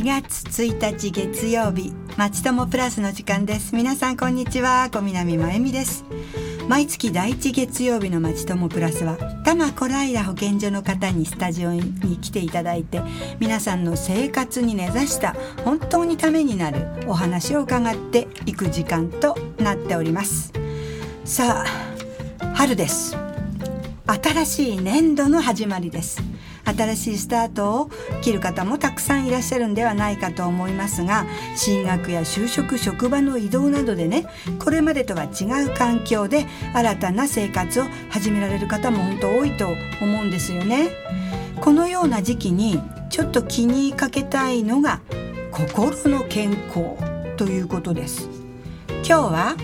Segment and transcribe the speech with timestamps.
[0.00, 3.74] 4月1日月曜日まちともプラスの時間です。
[3.74, 6.06] 皆さんこんにちは小南真由美です。
[6.70, 13.02] 毎月第1月曜日のまちともプラスは多摩小平保健所の方にスタジオに来ていただいて
[13.40, 20.54] 皆さんの生活に根ざした本当にためになるお話を伺っていく時間となっております。
[21.26, 23.18] さあ春です。
[24.06, 26.22] 新しい年度の始まりです。
[26.74, 27.90] 新しいスタートを
[28.22, 34.26] 切る方もたくさんいらっしゃるんではないかと思いますが進学や就職職場の移動などでね
[34.58, 39.68] これまでとは違う環境で新たな生活を始められる方も本当多いと
[40.00, 40.90] 思うんですよね。
[41.60, 42.80] このような時期に
[43.10, 45.00] ちょっと気にかけたいのが
[45.50, 46.96] 心の健康
[47.36, 48.28] ということです。
[48.88, 49.56] 今日は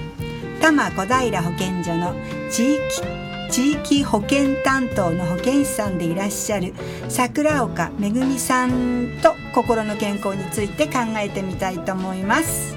[0.60, 2.14] 多摩小平保健所の
[2.50, 6.74] 地域地域保健担当の保健師さんでいらっしゃる
[7.08, 12.76] 桜岡めぐみさんと心の健康について考えてみたいと思います。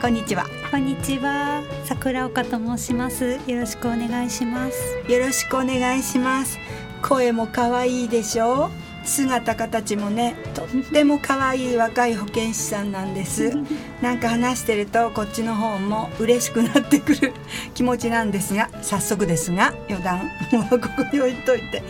[0.00, 0.46] こんにちは。
[0.70, 1.62] こんにちは。
[1.84, 3.38] 桜岡と申します。
[3.46, 5.12] よろしくお願いします。
[5.12, 6.58] よろしくお願いします。
[7.02, 13.52] 声も可愛いでしょう姿形もねとっても可愛い若い保健師さんなんです。
[14.02, 17.32] なんか話してるとこっちの方も嬉しくなってくる
[17.74, 20.30] 気持ちなんですが早速ですが余談。
[20.52, 21.82] もうここに置いといて。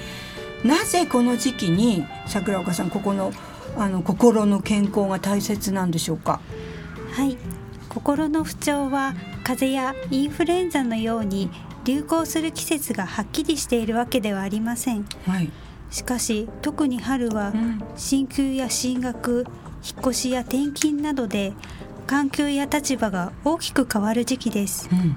[0.64, 3.32] なぜこの時期に桜岡さんここの
[3.76, 6.40] あの心の健康が大切なんでしょうか？
[7.12, 7.36] はい。
[7.88, 11.50] 心の不調は風邪やインフルエンザのように
[11.84, 15.50] 流行する季節がはっきりしているわけではありません、はい
[15.90, 17.52] しかし特に春は
[17.96, 19.46] 進級や進学
[19.82, 21.52] 引っ越しや転勤などで
[22.06, 25.16] 環境や立場が大きく変わる時期です、うん、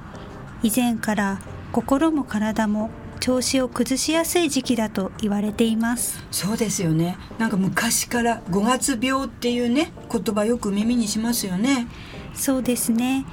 [0.62, 1.40] 以前から
[1.72, 6.22] 心も体も調子を崩しやすい時期だと言われています。
[6.30, 7.18] そうですよね。
[7.38, 11.88] なんか昔から5月病っていうね言葉よく耳にしますよね。
[12.34, 13.26] そうですね。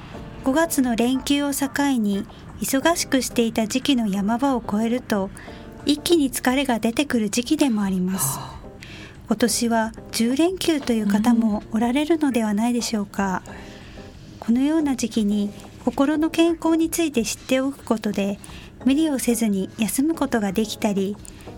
[0.44, 1.68] 5月の連休を境
[1.98, 2.24] に
[2.60, 5.28] 忙しくしていた時期の山場を越えると
[5.86, 8.38] 一気に疲れが出てくる時期でもあります。
[9.26, 13.42] 今年は10連休という方もおられるのではないでしょうか。
[14.40, 15.50] このような時期に
[15.84, 18.38] 心の健康について知っておくことで
[18.84, 21.16] 無理をせずに休むことができたり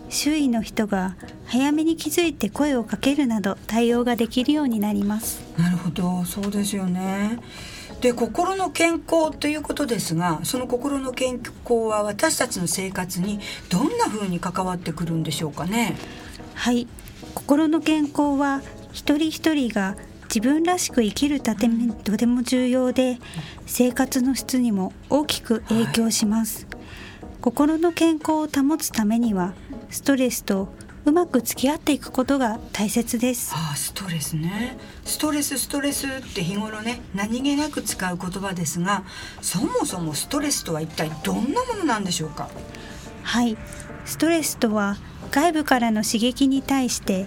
[0.09, 1.17] 周囲の人が
[1.47, 7.39] 早めに気づいて声をかけるなど対応ができるようになりますなるほどそうですよね
[8.03, 13.39] で心の健康ということですがその心の健康は私たちの生活に
[13.71, 15.97] どんな風に関わってくるんでしょうかね？
[16.55, 16.89] はい。
[17.35, 18.61] 心の健康は
[18.93, 23.19] 一人一人が自分らしく生きるためにとても重要で
[23.67, 29.55] 生活の質にも大きく影響します、はい、心の健康を保つためには
[29.91, 30.75] ストレスと
[31.05, 33.53] うまく付き合っていくことが大切です。
[33.55, 34.79] ああストレスね。
[35.05, 39.03] ストレスストレスって日頃ね何気なく使う言葉ですが、
[39.41, 42.49] そもそもストレスとは一体どんなものなんでしょうか？
[43.25, 43.57] はい、
[44.05, 44.97] ストレスとは
[45.31, 47.27] 外部からの刺激に対して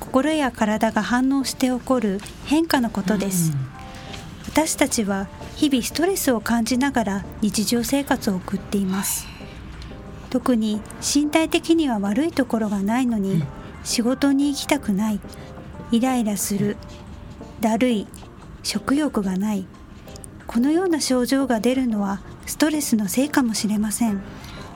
[0.00, 3.52] 心や体が反応して起こる変化のことです。
[4.48, 9.26] 私たちは日々ストレスを感じながら日常生活を送っています。
[10.30, 13.42] はい特に身体的には悪いところがないのに、
[13.82, 15.20] 仕事に行きたくない
[15.90, 16.76] イライラする
[17.60, 18.06] だるい
[18.62, 19.66] 食欲がない
[20.46, 24.22] このような症状が出るのはストレスのせいかもしれません。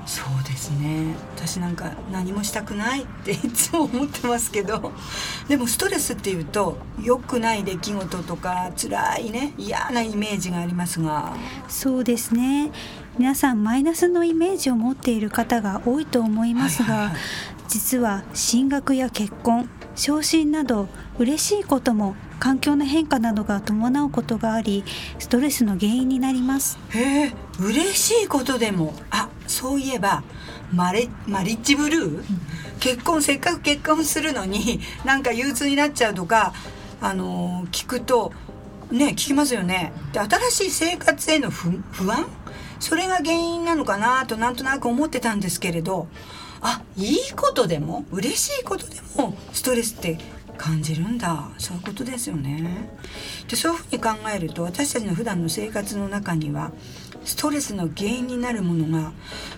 [0.06, 1.14] そうですね。
[1.34, 4.92] 私なんか何もしたくないっていつも思ってますけど
[5.48, 11.34] でもストレスっていうと良くない出来事とか辛いね嫌なイメージがありますが。
[11.68, 12.70] そうですね
[13.16, 17.12] 皆さんマイナスのイメージを持っている方が多いと思いますが、
[17.68, 20.88] 実は進学や結婚昇進など
[21.18, 24.82] 嬉しいことも環境の変化などが伴うことがあり
[25.20, 26.76] ストレスの原因になります。
[26.90, 30.24] へえ嬉しいことでもあそういえば
[30.72, 32.24] マレマリッジブルー、うん、
[32.80, 36.52] 結婚せっかく結婚するのになんか憂鬱になっちゃうとか
[37.00, 38.32] あの聞くと
[38.90, 39.92] ね聞きますよね。
[40.12, 41.70] で新しい生活への不
[42.10, 42.26] 安？
[42.84, 46.06] それが原因なのかなとなんとなく思ってたんですけれど
[46.60, 50.18] あいいことでも嬉しいことでもストレスって
[50.58, 52.90] 感じるんだそういうことですよね。
[53.48, 56.72] でそういうふうに考えると私たちの普段の生活の中には
[57.24, 59.12] ストレスの原因になるものが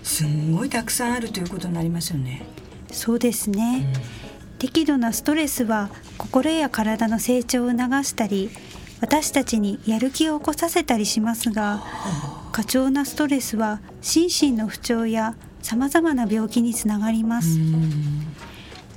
[0.05, 2.47] すんごいたくさんあるということになりますよね。
[2.93, 8.51] そうですね、うん、適度なストレスは心や体の成長を促したり
[9.01, 11.83] 私たちにやる気を起こさせたりしますが
[12.57, 17.59] 過剰なストレスは心身の不調やさまざまな病気につながります。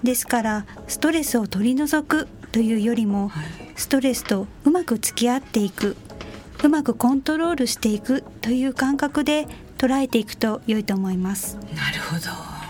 [0.01, 3.31] ですからストレスを取り除くというよりも、
[3.75, 5.97] ストレスとうまく付き合っていく
[6.63, 9.45] うまくコントロールしていくという感覚で
[9.77, 11.55] 捉えていくと良いと思います。
[11.55, 11.61] な
[11.91, 12.15] るほ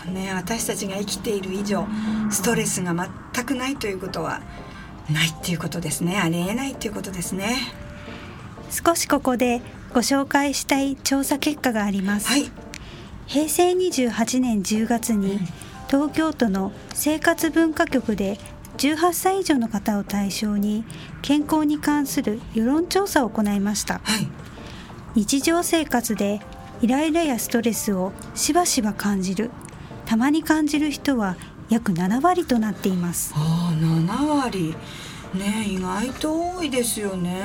[0.08, 0.12] ど。
[0.12, 1.86] ね私たちが生きている以上
[2.32, 2.96] ストレスが
[3.32, 4.40] 全くないということは
[5.08, 6.18] ないっていうことですね。
[6.18, 7.58] ありえないっていうことですね。
[8.72, 12.50] 少しここでご紹介したい調査結果があります、はい。
[13.26, 15.38] 平成28年10月に
[15.88, 18.38] 東京都の生活文化局で
[18.78, 20.84] 18歳以上の方を対象に
[21.22, 24.00] 健康に関する世論調査を行いました。
[24.04, 24.28] はい。
[25.14, 26.40] 日常生活で
[26.80, 29.50] イライラやストレスをしばしば感じる。
[30.06, 31.36] たまに感じる人は
[31.68, 33.32] 約7割となっています。
[33.36, 34.74] ああ7割。
[35.34, 37.44] ね意外と多いですよね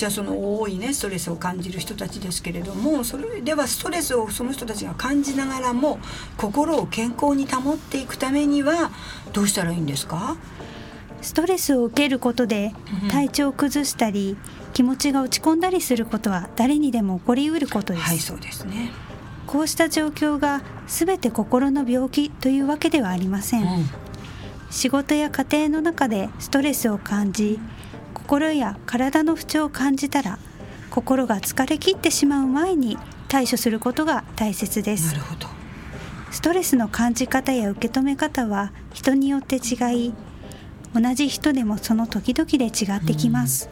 [0.00, 5.98] じゃあその多いねストレスを感じる人たちですけれどもそれではストレスをその人たちが感じながらも
[6.38, 8.92] 心を健康に保っていくためには
[9.34, 10.38] どうしたらいいんですか？
[11.20, 13.08] ストレスを受けることでうん。
[13.10, 14.38] 体調を崩したり
[14.72, 18.92] 気持ちが落ち込んだりすることは誰にでも起こりうることです、はいそうですね、
[19.46, 23.90] こうした状況が全て心の病気というわけではありません、うん。
[24.70, 27.58] 仕事や家庭の中でストレスを感じ
[28.30, 30.38] 心や体の不調を感じたら
[30.88, 32.96] 心が疲れ切ってしまう前に
[33.26, 35.08] 対処することが大切です。
[35.08, 35.48] なるほど。
[36.30, 40.14] ストレスの感じ方や受け止め方は人によって違い
[40.94, 43.68] 同じ人でもその時々で違ってきます、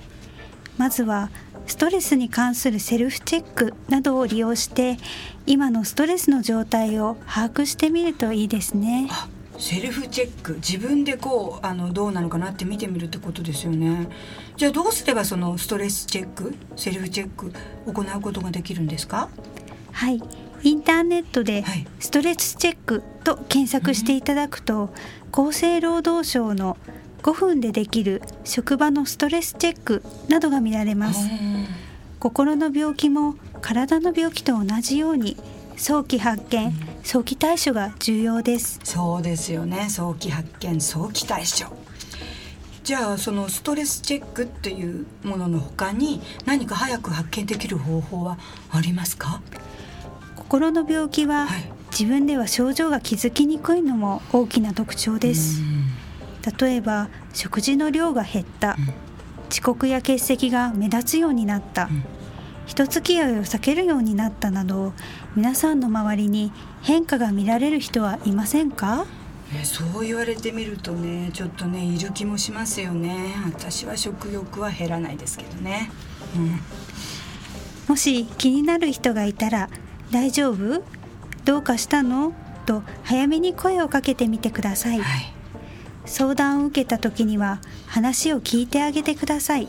[0.76, 1.30] まずは
[1.68, 4.96] ストレスに関するセルフチェックなどを利用して
[5.46, 9.06] 今のストレスの状態を把握してみるといいですね。
[9.08, 9.28] あ
[9.58, 14.08] セルフチェック自分でこうあのどうなのかなって見てみるってことですよね。
[14.56, 17.52] じゃあどうすればそのストレスチェックセルフチェック
[17.86, 19.28] 行うことができるんですか？
[19.92, 20.22] はい。
[20.62, 21.86] インターネットではい。
[21.98, 24.90] ストレスチェックと検索していただくと、
[25.32, 26.76] 厚生労働省の
[27.22, 31.28] 5分でできる職場のストレスチェックなどが見られます。
[32.20, 35.36] 心の病気も体の病気と同じように
[35.78, 38.80] 早期発見、早期対処が重要です。
[38.82, 39.86] そうですよね。
[39.88, 41.72] 早期発見早期対処。
[42.82, 48.38] じゃあそのストレスチェックっていうものの他に何か早く発見できる方法は
[48.72, 49.40] ありますか？
[50.34, 51.72] 心の病気ははい。
[51.92, 55.62] 自分では症状が気づきにくいのも大きな特徴です。
[56.60, 58.76] 例えば食事の量が減った、
[59.48, 62.04] 遅刻や欠席が目立つようになった、ん
[62.68, 64.92] 人付き合いを避けるようになったなど
[65.34, 69.06] 皆さんの周りに変化が見られる人はいませんか？
[69.50, 73.34] ね、そう言われてみるとねちょっとねいる気もしますよね。
[73.46, 75.90] 私は食欲は減らないですけどね。
[76.36, 76.60] うん。
[77.88, 79.70] もし気になる人がいたら
[80.12, 80.84] 「大丈夫？
[81.46, 82.34] どうかしたの?」
[82.66, 85.00] と早めに声をかけてみてください。
[85.00, 85.32] はい。
[86.04, 89.68] 相談を受けた時には話を聞いてあげてください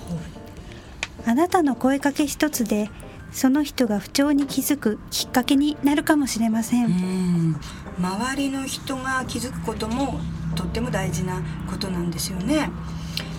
[1.26, 2.90] あなたの声かけ一つで
[3.32, 7.56] その人が不調に気づくきっかけになるかもしれません、うん。
[8.00, 10.20] 周りの人が気づくことも
[10.56, 12.70] とっても大事なことなんですよね。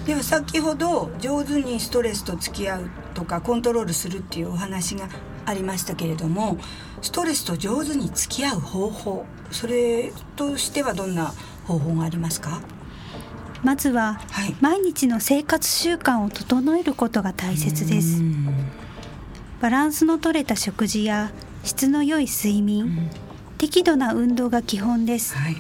[0.06, 5.08] では先ほど上手にストレスと付き合うとかコントロールするっていうお話が
[5.44, 6.56] ありましたけれども
[7.02, 11.34] ストレスと上手に付き合う方法それとしてはどんな
[11.66, 12.60] 方法がありますか？
[13.62, 14.56] まずははい。
[14.60, 18.20] 毎日の生活習慣を整えることが大切です。
[18.20, 18.54] うん。
[19.60, 21.30] バランスの取れた食事や
[21.62, 23.10] 質の良い睡眠、うん。
[23.58, 25.36] 適度な運動が基本です。
[25.36, 25.56] はい。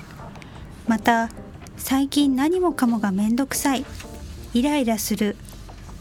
[0.88, 1.28] また
[1.76, 3.84] 最近何もかもがめんどくさい
[4.54, 5.36] イライラする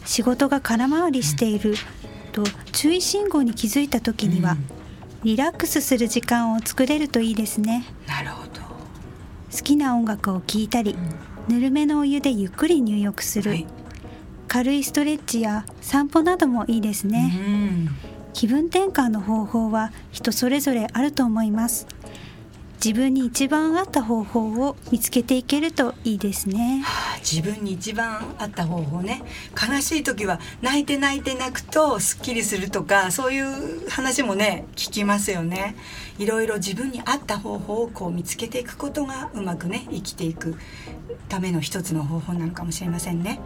[0.04, 1.74] 仕事が空回りしている
[2.32, 4.64] と注意信号に気づいた時には、うん。
[5.22, 7.84] リラックスする時間を作れるといいですね。
[8.06, 8.62] なるほど。
[9.52, 10.96] 好きな音楽を聴いたり、
[11.48, 13.66] ぬるめのお湯でゆっくり入浴する、はい。
[14.48, 17.88] 軽いストレッチや散歩などもいいですね、うん。
[18.32, 21.86] 気分転換の方法は人それぞれあると思います
[22.82, 26.80] 自分に一番合った方法を見つけていけるといいですね。
[26.82, 29.22] はあ自分に一番合った方法ね。
[29.52, 35.76] 悲しい時は泣いて泣いて泣くとすっきりするとかそういう話もね聞きますよね。
[36.18, 40.56] いろいろ自分に合った方法をこう見つけていくことがうまくね生きていく
[41.28, 43.40] ための一つの方法なのかもしれませんね。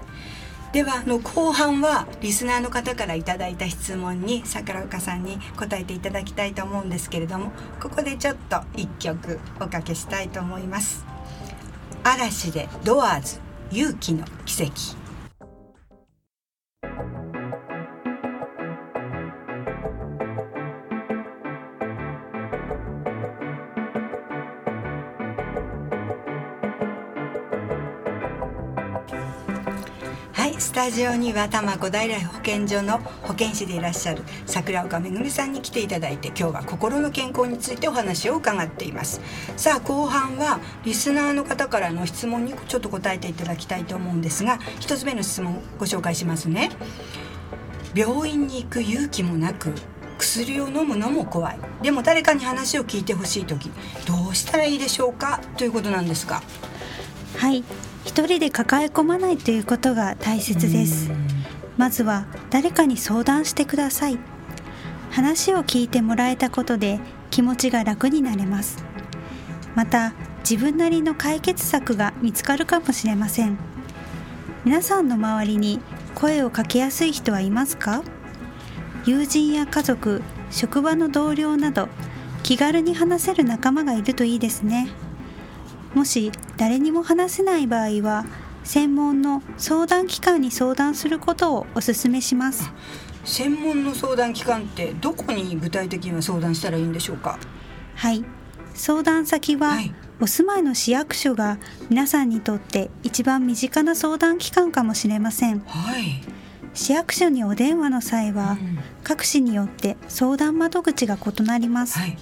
[0.75, 11.07] ではあの後半はリスナーの方から頂いた質問に桜岡さんに答えていただきたいと思うんですけれどもここでちょっと一曲おかけしたいと思います。
[12.02, 13.38] 嵐でドアーズ
[13.71, 15.04] 勇気の奇跡。
[30.75, 39.21] タジオには多摩小平保健所の保健師でいらっしゃる桜岡めぐみさんに来ていただいて今日は心の健康についてお話を伺っています。
[39.57, 46.71] さあ後半はリスナーの方からの質問にちょっと答えていただきたいと思うんですが一つ目の質問ご紹介しますね。
[47.95, 49.73] 病院に行く勇気もなく
[50.19, 51.59] 薬を飲むのも怖い。
[51.83, 53.71] でも誰かに話を聞いてほしい時
[54.09, 55.40] どうしたらいいでしょうか？
[55.57, 56.43] ということなんですが。
[57.37, 57.62] はい。
[58.05, 61.11] 一人で抱え込まないということが大切です。
[61.77, 64.19] まずは誰かに相談してください。
[65.11, 68.85] 話を聞いてもらえたことで気持ちが楽になれます。
[69.75, 70.13] また
[70.49, 73.59] 自分なりの解決策が見つかるかもしれません。
[74.65, 75.81] 皆さんの周りに
[76.15, 78.05] 声をかけやすい人はいますか？
[79.05, 81.89] 友人や家族職場の同僚など
[82.43, 84.89] 気軽に話せる仲間がいるといいですね。
[85.95, 88.27] もし誰にも話せない場合は
[88.65, 92.71] 専門の相談機関に相談することをお勧めします。
[93.25, 97.39] 専門の相談機関ってどこに具体的には相談したらいいんでしょうか？
[97.95, 98.25] はい。
[98.75, 101.59] 相談先は、はい、お住まいの市役所が
[101.91, 106.21] 皆さんにとって一番身近な相談機関かもしれません、はい、
[106.75, 112.19] 市役所にお電話の際は、うん、各市によって相談窓口が異なります、はい、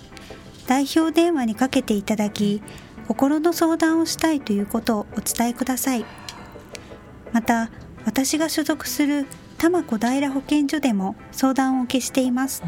[0.67, 2.61] 代表電話にかけていただき
[3.09, 6.05] 心の相談をしたいということをお伝えください。
[7.33, 7.71] また
[8.05, 9.27] 私が所属する
[9.59, 12.63] 多摩小平保健所でも相談を受けしています、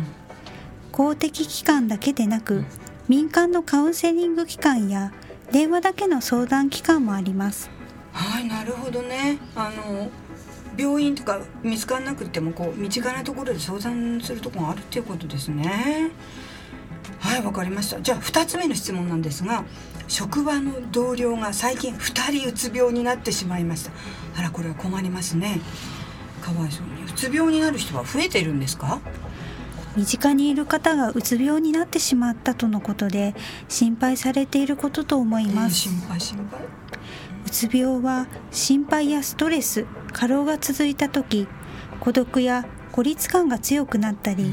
[0.92, 2.64] 公的機関だけでなく
[3.08, 5.12] 民間のカウンセリング機関や
[5.52, 7.68] 電話だけの相談機関もあります。
[8.12, 9.38] はいなるほどね。
[9.56, 10.08] あの
[10.76, 16.10] 病院とか見つからなくてもこう身近なところで相談するところがあるっていうことですね。
[17.18, 18.00] はいわかりました。
[18.00, 19.64] じゃあ2つ目の質問なんですが
[20.08, 23.92] 職場の同僚が最近2人うつ病になってしまいました。
[24.38, 25.60] あらこれは困りますね。
[26.40, 29.00] かわいそうにうつ病になる人は増えてるんですか？
[29.96, 33.34] 身近にいる方がうつ病になってしまったとのことで
[33.68, 36.60] 心配されていることと思います、えー、心配心配？
[37.46, 41.46] うつ病は心配やストレス過労が続いた時
[42.00, 44.52] 孤独や孤立感が強くなったり、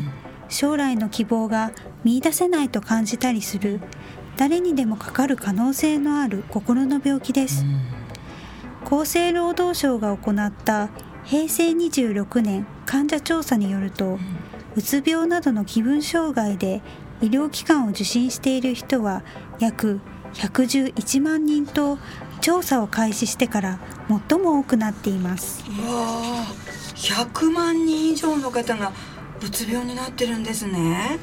[0.49, 1.71] 将来の希望が
[2.03, 3.81] 見いだせないと感じたりする
[4.37, 7.63] 誰にでもかかる可能性のある心の病気です、
[8.85, 10.89] 厚生労働省が行った
[11.23, 14.17] 平成26年患者調査によると、
[14.75, 16.81] うつ病などの気分障害で
[17.21, 19.21] 医療機関を受診している人は
[19.59, 19.99] 約
[20.33, 21.99] 111万人と
[22.39, 23.79] 調査を開始してから
[24.29, 25.63] 最も多くなっています。
[25.67, 26.45] うわ
[26.95, 28.91] 100万人以上の方が
[29.43, 31.19] うつ病になってるんですね。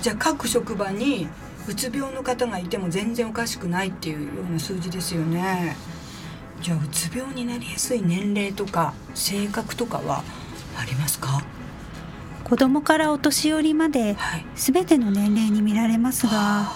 [0.00, 1.28] じゃあ各職場に
[1.68, 5.76] うつ病の方がいても全然おかしくないっていうような数字ですよね。
[6.60, 10.22] じゃあうつ病になりやすい年齢とか性格とかは
[10.78, 11.42] ありますか？
[12.44, 14.16] 子供からお年寄りまで
[14.54, 16.72] 全ての年齢に見られますが、は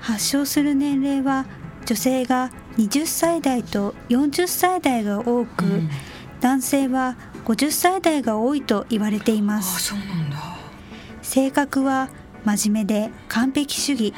[0.00, 1.46] い、発症する年齢は
[1.84, 5.90] 女性が20歳代と40歳代が多く、うん、
[6.40, 9.94] 男性は50歳代が多いと言われています。
[11.22, 12.08] 性格は
[12.46, 14.14] 真面目で完璧主義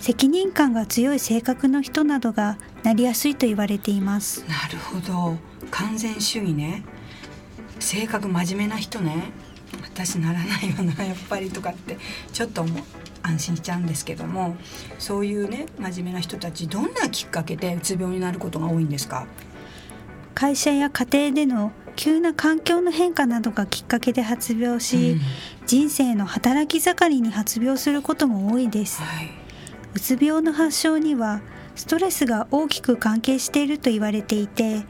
[0.00, 4.44] 責任感が強い性格の人などがなりやすいと言われています。
[4.48, 5.36] なるほど。
[5.70, 6.82] 完全主義ね。
[7.78, 9.30] 性格真面目な人ね。
[9.84, 11.96] 私ならないよな やっぱりとかって
[12.32, 12.82] ちょっと思う。
[13.22, 14.56] 安心しちゃうんですけども。
[14.98, 19.26] そういうね真面目な人たちどんなきっかけでうつ病になることが多いんですか？
[20.34, 25.20] 会社や家庭での急な環境の変化などがきっかけで発病し、うん、
[25.66, 29.30] 人生の働き盛りに発病することも多いです、はい、
[29.94, 31.42] うつ病の発症には
[31.74, 34.82] ストレスが大きく関係していると言われていて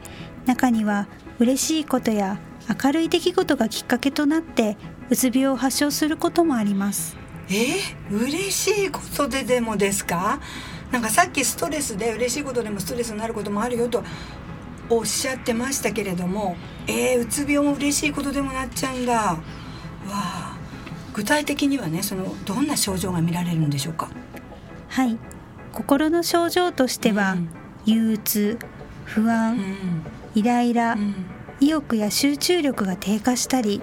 [0.45, 1.07] 中には
[1.39, 2.39] 嬉しいことや
[2.83, 4.77] 明るい出来事がきっかけとなって
[5.09, 7.17] うつ病を発症することもあります。
[7.49, 7.53] え？
[8.09, 10.39] ー、嬉しいことででもですか？
[10.91, 14.03] なんかさっきストレスで嬉しいことでもストレスになることもあるよと
[14.91, 16.55] おっしゃってましたけれども
[16.85, 19.13] えー、うつ病も嬉しいことでもなっちゃうんだ。
[19.13, 19.37] わ
[20.09, 20.57] あ。
[21.13, 24.09] 具体的にはねそのどんな症状が見られるんでしょうか？
[24.89, 25.17] はい。
[25.73, 27.49] 心の症状としては、うん、
[27.85, 28.59] 憂鬱
[29.05, 30.03] 不安、うん、
[30.35, 31.15] イライラ、うん、
[31.59, 33.81] 意欲や集中力が低下したり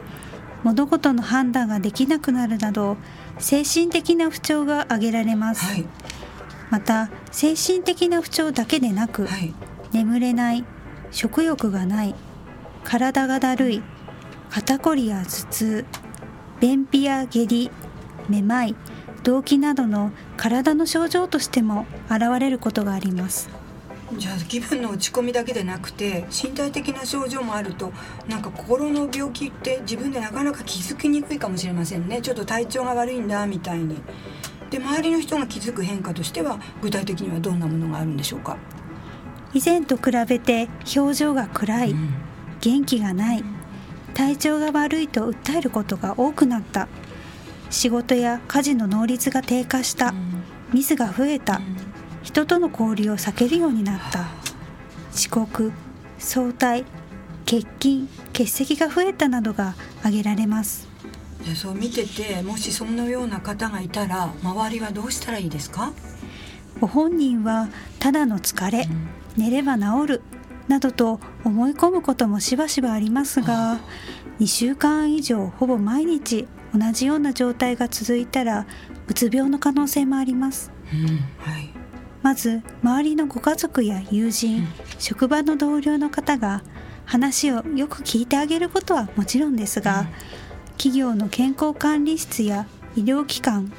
[0.64, 2.96] 物事の判断ができなくなるなど
[3.38, 5.84] 精神的な不調が挙げられます、はい、
[6.70, 9.54] また精神的な不調だけでなく、はい、
[9.92, 10.64] 眠れない
[11.10, 12.14] 食欲がない
[12.84, 13.82] 体がだるい
[14.50, 15.84] 肩こりや頭痛
[16.60, 17.70] 便秘や下痢
[18.28, 18.74] めまい
[19.24, 23.50] 動悸などの体の症状としても現れることがあります。
[24.16, 27.92] じゃあ気分の落ち込みだけでなくて身体的な症状もあると
[28.26, 32.22] なんか心の病気って自分でなかなか気づきにくいかもしれませんね。
[32.22, 34.00] ちょっと体調が悪いんだみたいに。
[34.70, 38.56] で周りの人が気づく変化としては具体的にはどんなものがあるんでしょうか？
[39.54, 42.10] 以前と比べて表情が暗い、うん、
[42.60, 43.44] 元気がない
[44.14, 46.88] 体調が悪いと訴えることが多くなった。
[47.70, 50.14] 仕事や家事の能率が低下した、
[50.72, 51.60] ミスが増えた、
[52.22, 54.26] 人との交流を避けるようになった。
[55.12, 55.72] 遅刻
[56.18, 56.84] 早退
[57.44, 60.88] 欠勤欠席が増えたなどが挙げられます。
[61.46, 65.92] でそう見ててもしそのような方がいたら周りはどうしたらいいですか？
[66.80, 70.22] ご本人はただの疲れ、うん、寝れば治る
[70.66, 73.78] などと思い込むこともしばしばありますが
[74.40, 78.66] 2週間以上ほぼ毎日同じような状態が続いたら
[79.06, 81.06] うつ病の可能性もあります、うん。
[81.38, 81.70] はい、
[82.20, 84.66] まず周りのご家族や友人、うん、
[84.98, 86.62] 職場の同僚の方が
[87.06, 90.06] 話をよく聞いてあげることはもちろんですが、うん、
[90.72, 92.66] 企業の健康管理室や
[92.96, 93.72] 医療機関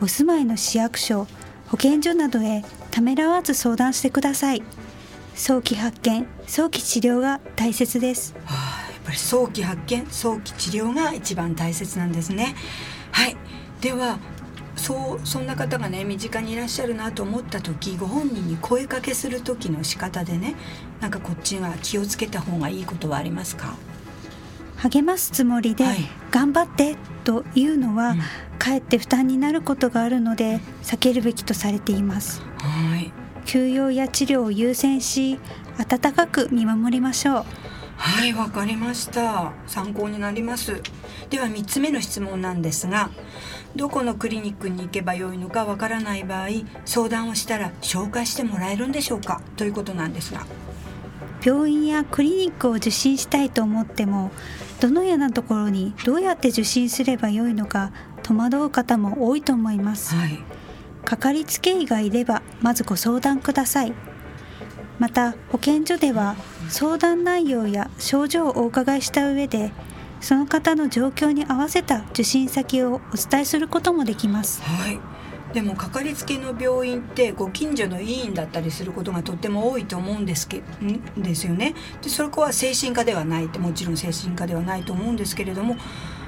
[0.00, 1.26] お住まいの市役所
[1.66, 4.62] 保健所などへためらわず相談してください
[5.38, 8.56] 早期発見早期治療が大切です、は
[8.88, 12.56] あ、やっぱり早期発見早期治療が一番大切なんですね。
[13.12, 13.36] はい。
[13.80, 14.18] では
[14.74, 20.56] そうそんな方がね身近にいらっしゃるなと思った時ご本人に声かけする時の仕方でね
[21.00, 23.76] なんかこっちが気をつけた方がいいことはありますか？
[24.78, 25.98] 励ますつもりで、はい、
[26.32, 28.18] 頑張ってというのは、うん、
[28.58, 32.42] かえって負担になることがあるので避けるべきとされています。
[32.58, 33.12] はい
[33.48, 35.38] 休養や治療を優先し
[35.78, 37.44] 温かく見守りましょう。
[37.96, 39.52] はいわかりました。
[39.66, 40.82] 参考になります。
[41.30, 43.08] では3つ目の質問なんですが
[43.74, 46.48] どこのクリニックに行けばよいのかわからない場合
[46.84, 49.40] 相談をしたら紹介してもらえるんでしょうか？
[49.56, 50.44] ということなんですが。
[51.42, 54.30] 病院やクリニックを受診したいと思っても
[54.80, 60.38] どのようなところにどうやって受診すればよいのか戸惑う方も多いと思います、はい、
[61.08, 63.94] かかりつけ医がいればまずご相談ください。
[64.98, 66.36] また保健所では
[66.68, 69.72] 相談内容や症状をお伺いした上で
[70.20, 74.60] その方の状況に合わせた受診先をお伝えすることもできます。
[74.60, 75.00] はい。
[75.54, 81.22] でもかかりつけの病院ってご近所の医院だったりすることがとっても多いと思うんですけん？
[81.22, 81.74] ですよね。
[82.02, 85.76] でそこは精神科ではないってもちろん精神科ではないと思うんですけれども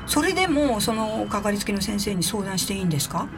[0.07, 3.29] それでもそのかかりつけの先生に相談していいんですか？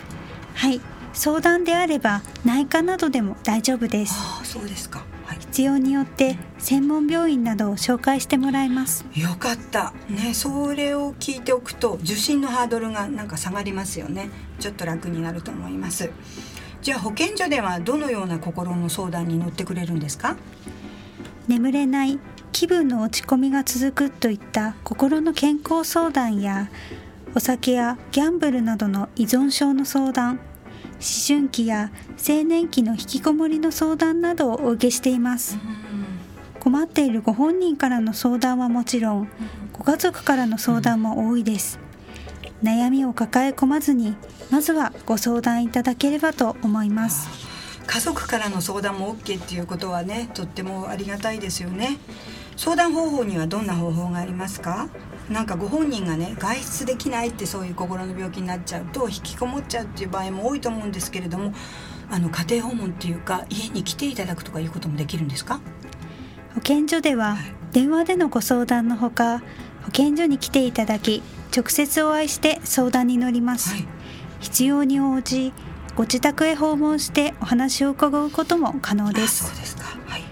[0.55, 0.81] はい
[1.13, 4.15] 相談であれば内科などでも大丈夫です。
[4.17, 5.05] あそうですか。
[5.39, 9.05] 必要によって専門病院などを紹介してもらいます。
[9.15, 9.93] よかった。
[10.09, 14.31] ねそれを聞いておくと受診のハードルがなんか下がりますよね。
[14.61, 16.11] ちょっと楽になると思います。
[16.81, 20.37] じゃあ保健所ではどのような心の相談に乗ってくれるんですか？
[21.49, 22.19] 眠れない
[22.53, 26.71] 気分の落ち込みが続くといった心の健康相談や
[27.35, 30.41] お酒やギャンブルなどの依存症の相談
[31.03, 35.59] 思春期や青年期の引きこもりの相談などをお受けしています。
[36.61, 39.29] 困っているご本人からの相談はもちろん。
[39.73, 41.81] ご家族からの相談も多いです。
[42.63, 44.15] 悩みを抱え込まずに
[44.51, 47.29] まずはご相談いただければと思います
[47.87, 51.99] 家族からの相談も OK っていうことはねとってもありがたいですよね。
[52.57, 54.89] 相談方法にはどんな方法がありますか？
[55.31, 61.55] なんかご本人がね外出できないってそういう心の病気になっちゃうと引きこもっちゃうっていう場合も多いと思うんですけれども
[62.11, 65.61] あの家庭訪問っていうか家に来ていただくとかいうこともできるんですか？
[66.55, 67.39] 保健所では
[67.73, 69.43] 電話でのご相談のほか
[69.85, 71.23] 保健所に来ていただき
[71.57, 73.87] 直接お会いして相談に乗ります、はい、
[74.41, 75.53] 必要に応じ
[75.97, 79.45] ご自宅へ訪問してお話を伺うことも可能です。
[79.45, 80.23] そうですか、はい、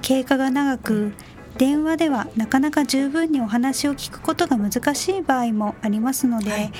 [0.00, 1.12] 経過が長く
[1.56, 6.72] 電話ではなかなか十分にお話を聞くことが難しい場合もありますので、はい、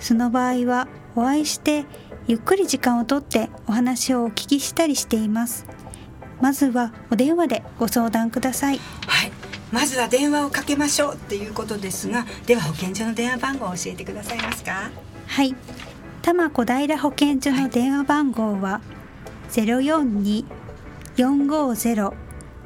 [0.00, 1.86] その場合はお会いして
[2.26, 5.66] ゆっくり時間をとってお話をお聞きしたりしています。
[6.40, 8.80] まずはお電話でご相談ください。
[9.06, 9.32] はい。
[9.72, 14.90] まずは電話をかけましょうっていうことですがでは保健所の電話番号を教えてくださいますか？
[15.26, 15.54] はい
[16.28, 18.82] 多摩小平保健所の電話番号は
[19.50, 22.12] 042-450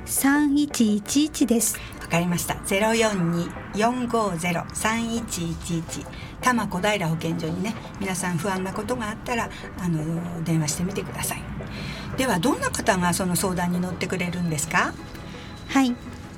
[0.05, 1.79] 三一一一です。
[2.01, 2.57] わかりました。
[2.66, 6.05] ゼロ四二四五ゼロ三一一一。
[6.40, 9.48] 多摩小平保健所にね皆さん不安なことがあったら
[9.79, 11.42] あの電話してみてください。
[12.16, 14.92] ではどんな方がその相談に乗ってくれるんですか？
[15.68, 15.94] はい。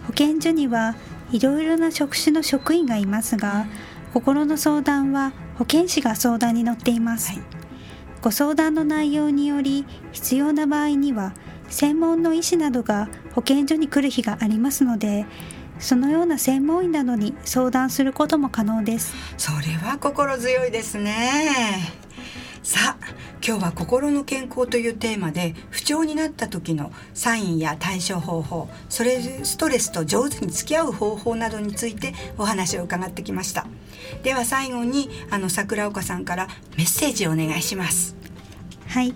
[0.06, 0.94] 保健所には
[1.32, 3.64] いろいろな職種の職員がいますが、
[4.12, 7.42] 心の相談は保健師が相談に乗っています、はい、
[8.22, 11.34] ご相談の内容により必要な場合には
[11.68, 15.26] 専門の医師などが保健所に来る日がありますので
[15.78, 19.12] そのような専門医などに相談することも可能です。
[19.36, 21.92] それは心強いですね
[22.64, 23.06] さあ
[23.46, 33.66] 今日は心の健康というテーマで不調になった時のサインや対処方法それストレスと上手に付き合う方法などについてお話を伺ってきました。
[34.22, 36.48] では最後にあの桜岡さんから
[36.78, 38.16] メッセージをお願いします。
[38.88, 39.14] はい。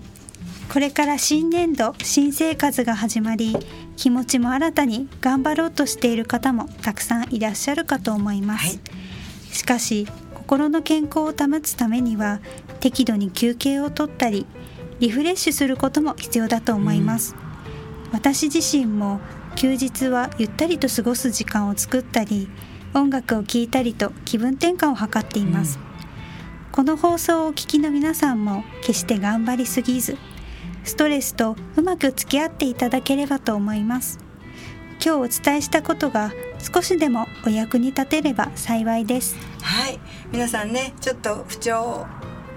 [0.70, 3.56] これから新年度新生活が始まり
[3.96, 12.40] 気持ちも新たに頑張ろうとしている方もたくさんいらっしゃるかと思います、はい、しかし心の健康を保つためには
[12.78, 14.46] 適度に休憩をとったり
[15.00, 17.34] リフレッシュすることも必要だと思います、
[18.06, 19.20] うん、私自身も
[19.56, 22.48] 休日はゆったりと過ごす時間を作ったり
[22.94, 30.16] 音楽を聴いたりと気分転換を図っています、うん、この放送をお聞きの皆さんも決して頑張りすぎず
[30.84, 34.18] ストレスとうまく付き合っていただければと思います。
[35.04, 39.36] 今日お伝えしたことが少しでもお役に立てれば幸いです。
[39.62, 39.98] はい。
[40.32, 42.06] 皆さんねちょっと不調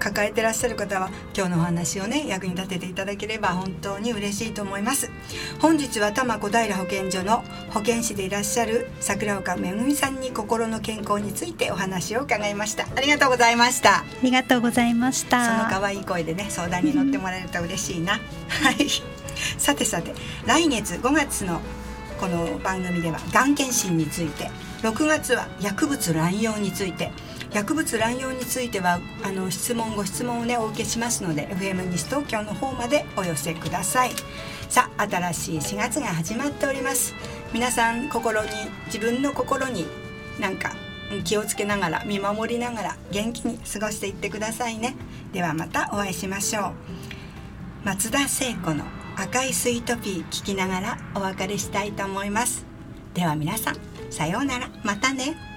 [0.02, 5.12] 抱えてらっしゃる方は今日のお話をね役に立てていただければ本当に嬉しいと思います。
[5.60, 12.88] 本日は多摩小平保健所の保健師でいらっしゃる桜岡めぐみさんに心の健康についてお話を伺いました。
[12.96, 13.98] ありがとうございました。
[13.98, 15.58] ありがとうございました。
[15.58, 18.14] その可愛い声でね相談に乗ってもらえると嬉しいな。
[18.48, 18.88] はい。
[19.56, 20.14] さてさて
[20.46, 21.60] 来月5月の
[22.18, 24.50] この番組ではがん検診について
[24.82, 27.10] 6月は薬物乱用について
[27.54, 34.12] 薬物乱用についてはあの質問ご質問をねお受けしますので FM 西東京の方までお寄せください。
[34.70, 37.14] さあ新しい4月が始まっております。
[37.52, 38.48] 皆さん心に
[38.86, 39.86] 自分の心に
[40.40, 40.72] なんか
[41.24, 44.96] 気をつけながら見守りながら元気に過ごしていってくださいね。
[45.34, 46.72] ではまたお会いしましょう。
[47.84, 48.84] 松田聖子の
[49.16, 52.64] 赤いスイートピー聞きながらお別れしたいと思います。
[53.12, 53.76] では皆さん
[54.10, 54.70] さようなら。
[54.82, 55.51] またね。